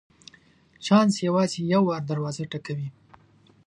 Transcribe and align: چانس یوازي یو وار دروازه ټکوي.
چانس 0.85 1.13
یوازي 1.27 1.61
یو 1.73 1.81
وار 1.87 2.01
دروازه 2.11 2.43
ټکوي. 2.51 2.89